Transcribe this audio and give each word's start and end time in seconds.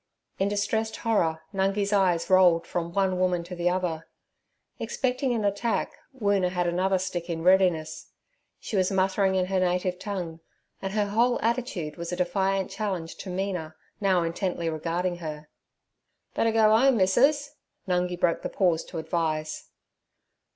In 0.39 0.47
distressed 0.49 0.95
horror 0.95 1.43
Nungi's 1.53 1.93
eyes 1.93 2.27
rolled 2.27 2.65
from 2.65 2.91
one 2.91 3.19
woman 3.19 3.43
to 3.43 3.53
the 3.55 3.69
other. 3.69 4.07
Expecting 4.79 5.31
an 5.35 5.45
attack 5.45 5.91
Woona 6.11 6.49
had 6.49 6.65
another 6.65 6.97
stick 6.97 7.29
in 7.29 7.43
readiness. 7.43 8.07
She 8.59 8.75
was 8.75 8.89
muttering 8.91 9.35
in 9.35 9.45
her 9.45 9.59
native 9.59 9.99
tongue, 9.99 10.39
and 10.81 10.93
her 10.93 11.05
whole 11.05 11.39
attitude 11.41 11.97
was 11.97 12.11
a 12.11 12.15
defiant 12.15 12.71
challenge 12.71 13.17
to 13.17 13.29
Mina, 13.29 13.75
now 13.99 14.23
intently 14.23 14.71
regarding 14.71 15.17
her. 15.17 15.49
'Better 16.33 16.51
go 16.51 16.73
'ome, 16.75 16.97
missus' 16.97 17.51
Nungi 17.87 18.19
broke 18.19 18.41
the 18.41 18.49
pause 18.49 18.83
to 18.85 18.97
advise. 18.97 19.69